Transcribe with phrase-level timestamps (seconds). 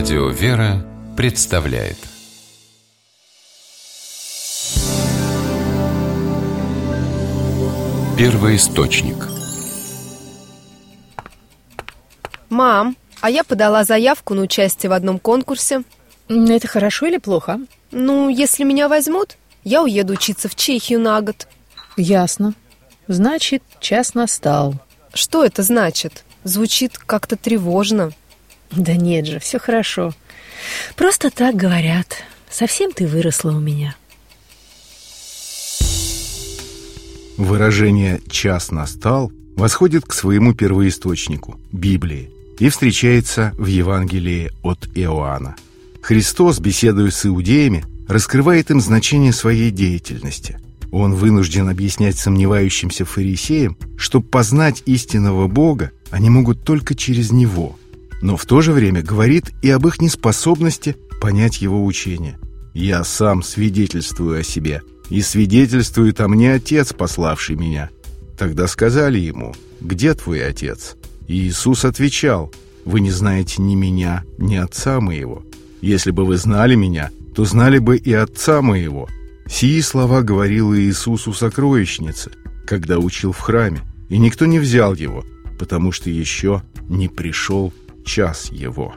[0.00, 0.82] Радио «Вера»
[1.14, 1.98] представляет
[8.16, 9.28] Первый источник
[12.48, 15.82] Мам, а я подала заявку на участие в одном конкурсе.
[16.30, 17.60] Это хорошо или плохо?
[17.90, 21.46] Ну, если меня возьмут, я уеду учиться в Чехию на год.
[21.98, 22.54] Ясно.
[23.06, 24.76] Значит, час настал.
[25.12, 26.24] Что это значит?
[26.42, 28.12] Звучит как-то тревожно.
[28.70, 30.12] Да нет же, все хорошо.
[30.96, 32.22] Просто так говорят.
[32.50, 33.96] Совсем ты выросла у меня.
[37.36, 45.56] Выражение «час настал» восходит к своему первоисточнику– Библии и встречается в Евангелии от Иоанна.
[46.02, 50.58] Христос, беседуя с иудеями, раскрывает им значение своей деятельности.
[50.92, 57.78] Он вынужден объяснять сомневающимся фарисеям, что познать истинного Бога они могут только через Него,
[58.22, 62.38] но в то же время говорит и об их неспособности понять Его учение.
[62.74, 67.90] «Я сам свидетельствую о себе, и свидетельствует о мне Отец, пославший меня».
[68.38, 70.96] Тогда сказали ему, «Где твой Отец?»
[71.26, 72.52] И Иисус отвечал,
[72.84, 75.44] «Вы не знаете ни меня, ни Отца моего.
[75.80, 79.08] Если бы вы знали меня, то знали бы и Отца моего».
[79.48, 82.30] Сии слова говорил Иисус у сокровищницы,
[82.66, 85.24] когда учил в храме, и никто не взял его,
[85.58, 87.72] потому что еще не пришел
[88.10, 88.94] час его.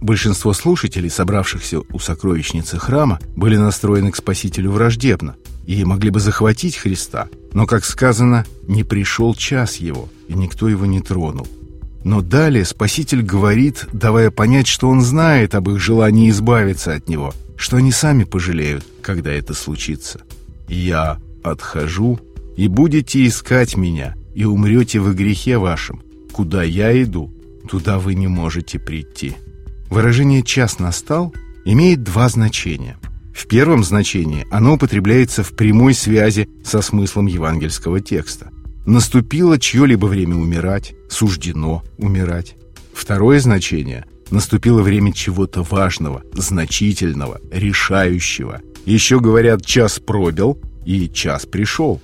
[0.00, 6.76] Большинство слушателей, собравшихся у сокровищницы храма, были настроены к Спасителю враждебно и могли бы захватить
[6.76, 11.46] Христа, но, как сказано, не пришел час его, и никто его не тронул.
[12.02, 17.34] Но далее Спаситель говорит, давая понять, что он знает об их желании избавиться от него,
[17.56, 20.20] что они сами пожалеют, когда это случится.
[20.68, 22.20] «Я отхожу,
[22.56, 26.02] и будете искать меня, и умрете в грехе вашем.
[26.32, 27.32] Куда я иду,
[27.66, 29.36] туда вы не можете прийти».
[29.90, 32.96] Выражение «час настал» имеет два значения.
[33.34, 38.50] В первом значении оно употребляется в прямой связи со смыслом евангельского текста.
[38.86, 42.56] Наступило чье-либо время умирать, суждено умирать.
[42.94, 48.60] Второе значение– наступило время чего-то важного, значительного, решающего.
[48.84, 52.00] Еще говорят «час пробил» и «час пришел».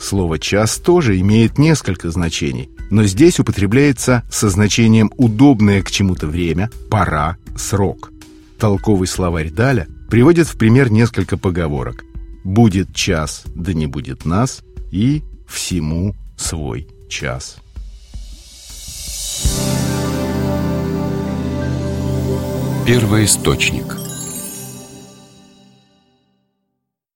[0.00, 6.70] Слово «час» тоже имеет несколько значений, но здесь употребляется со значением «удобное к чему-то время»,
[6.90, 8.12] «пора», «срок».
[8.58, 12.04] Толковый словарь Даля приводит в пример несколько поговорок.
[12.44, 17.56] «Будет час, да не будет нас» и «всему свой час».
[22.86, 24.03] Первый источник